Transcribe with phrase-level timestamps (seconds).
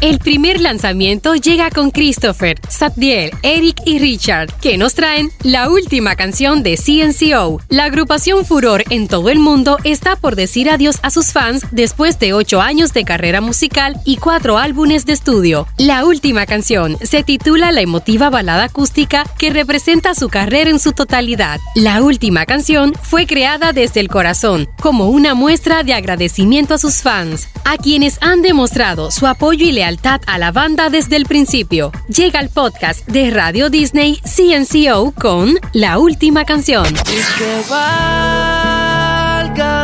[0.00, 6.16] El primer lanzamiento llega con Christopher, Satdiel, Eric y Richard, que nos traen la última
[6.16, 7.60] canción de CNCO.
[7.68, 12.18] La agrupación Furor en todo el mundo está por decir adiós a sus fans después
[12.18, 15.66] de ocho años de carrera musical y cuatro álbumes de estudio.
[15.76, 20.92] La última canción se titula La emotiva balada acústica que representa su carrera en su
[20.92, 21.60] totalidad.
[21.74, 27.02] La última canción fue creada desde el corazón, como una muestra de agradecimiento a sus
[27.02, 29.89] fans, a quienes han demostrado su apoyo y lealtad
[30.26, 31.90] a la banda desde el principio.
[32.06, 36.84] Llega el podcast de Radio Disney CNCO con La Última Canción.
[36.84, 38.86] que valga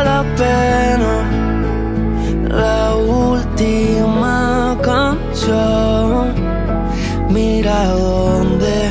[0.05, 1.27] la pena
[2.47, 6.33] la última canción.
[7.29, 8.89] Mira dónde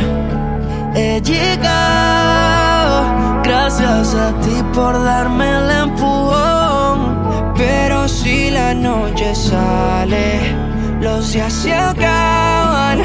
[0.94, 3.06] he llegado.
[3.42, 7.54] Gracias a ti por darme el empujón.
[7.56, 13.00] Pero si la noche sale los días se acaban,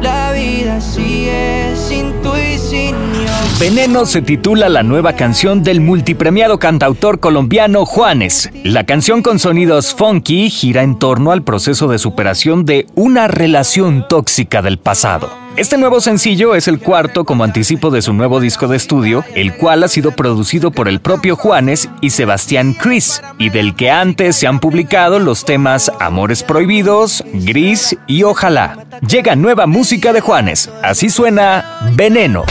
[0.00, 3.11] la vida sigue sin tu y sin
[3.62, 8.50] Veneno se titula la nueva canción del multipremiado cantautor colombiano Juanes.
[8.64, 14.08] La canción con sonidos funky gira en torno al proceso de superación de una relación
[14.08, 15.30] tóxica del pasado.
[15.56, 19.54] Este nuevo sencillo es el cuarto como anticipo de su nuevo disco de estudio, el
[19.54, 24.34] cual ha sido producido por el propio Juanes y Sebastián Cris, y del que antes
[24.34, 28.86] se han publicado los temas Amores Prohibidos, Gris y Ojalá.
[29.06, 32.44] Llega nueva música de Juanes, así suena Veneno.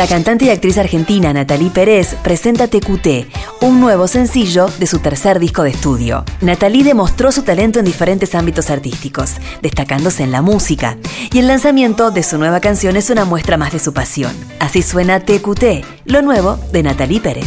[0.00, 5.38] La cantante y actriz argentina Natalie Pérez presenta TQT, un nuevo sencillo de su tercer
[5.38, 6.24] disco de estudio.
[6.40, 10.96] Natalie demostró su talento en diferentes ámbitos artísticos, destacándose en la música,
[11.30, 14.34] y el lanzamiento de su nueva canción es una muestra más de su pasión.
[14.58, 17.46] Así suena TQT, lo nuevo de Natalie Pérez.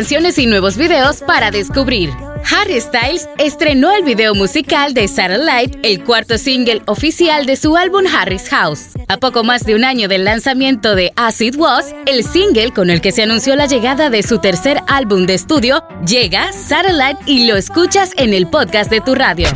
[0.00, 2.08] Canciones y nuevos videos para descubrir.
[2.50, 8.04] Harry Styles estrenó el video musical de Satellite, el cuarto single oficial de su álbum
[8.06, 8.86] Harry's House.
[9.08, 12.88] A poco más de un año del lanzamiento de As It Was, el single con
[12.88, 17.46] el que se anunció la llegada de su tercer álbum de estudio, llega Satellite y
[17.46, 19.48] lo escuchas en el podcast de tu radio.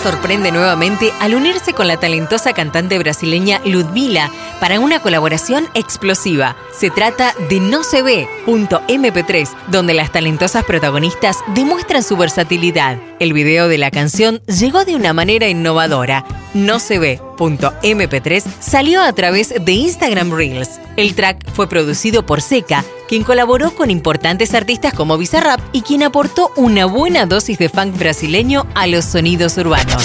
[0.00, 6.56] Sorprende nuevamente al unirse con la talentosa cantante brasileña Ludmila para una colaboración explosiva.
[6.72, 12.98] Se trata de No se ve.mp3, donde las talentosas protagonistas demuestran su versatilidad.
[13.18, 16.24] El video de la canción llegó de una manera innovadora.
[16.54, 20.80] No se ve.mp3 salió a través de Instagram Reels.
[20.96, 26.02] El track fue producido por Seca, quien colaboró con importantes artistas como Bizarrap y quien
[26.02, 30.04] aportó una buena dosis de funk brasileño a los sonidos urbanos.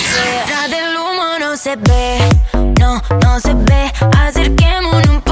[1.40, 2.18] no se ve,
[2.80, 3.92] no, no se ve.
[4.18, 5.25] Acerquémonos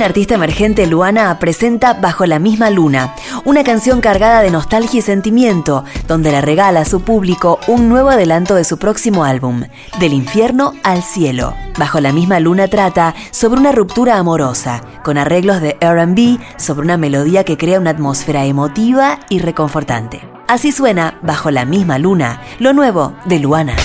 [0.00, 3.14] joven artista emergente Luana presenta Bajo la misma luna,
[3.44, 8.08] una canción cargada de nostalgia y sentimiento, donde le regala a su público un nuevo
[8.08, 9.64] adelanto de su próximo álbum,
[9.98, 11.54] Del infierno al cielo.
[11.78, 16.96] Bajo la misma luna trata sobre una ruptura amorosa, con arreglos de RB sobre una
[16.96, 20.22] melodía que crea una atmósfera emotiva y reconfortante.
[20.48, 23.76] Así suena, bajo la misma luna, lo nuevo de Luana.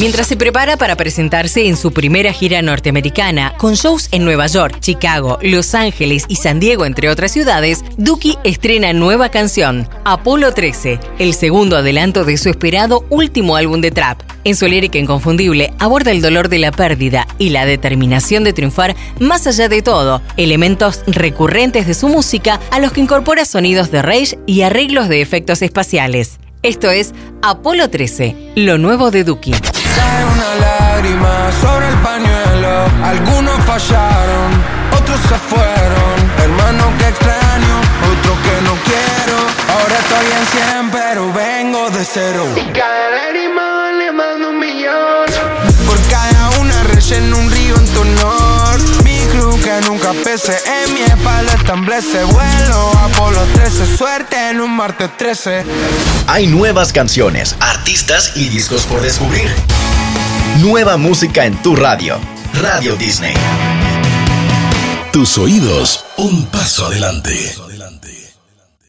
[0.00, 4.80] Mientras se prepara para presentarse en su primera gira norteamericana, con shows en Nueva York,
[4.80, 10.98] Chicago, Los Ángeles y San Diego, entre otras ciudades, Duki estrena nueva canción, Apolo 13,
[11.20, 14.20] el segundo adelanto de su esperado último álbum de trap.
[14.42, 18.96] En su lírica inconfundible aborda el dolor de la pérdida y la determinación de triunfar
[19.20, 24.02] más allá de todo, elementos recurrentes de su música a los que incorpora sonidos de
[24.02, 26.40] rage y arreglos de efectos espaciales.
[26.64, 27.12] Esto es
[27.42, 29.52] Apolo 13, lo nuevo de Duki
[30.34, 32.86] una lágrima sobre el pañuelo.
[33.04, 34.50] Algunos fallaron,
[34.98, 36.14] otros se fueron.
[36.42, 37.74] Hermano que extraño,
[38.12, 39.36] otro que no quiero.
[39.74, 42.46] Ahora estoy en 100, pero vengo de cero.
[42.56, 45.26] Y cada lágrima vale más de un millón.
[45.86, 48.80] Por cada una relleno un río en tu honor.
[49.04, 51.54] Mi cruz que nunca pese en mi espalda
[51.96, 52.90] ese vuelo.
[53.04, 55.64] Apolo 13, suerte en un martes 13.
[56.26, 59.48] Hay nuevas canciones, artistas y discos por descubrir.
[60.60, 62.16] Nueva música en tu radio.
[62.54, 63.34] Radio Disney.
[65.12, 67.63] Tus oídos, un paso adelante.